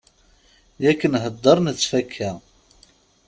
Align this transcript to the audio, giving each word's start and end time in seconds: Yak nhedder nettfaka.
Yak 0.83 1.01
nhedder 1.13 1.57
nettfaka. 1.65 2.31